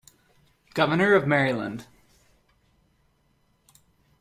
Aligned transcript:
Governor 0.73 1.13
of 1.13 1.27
Maryland. 1.27 1.85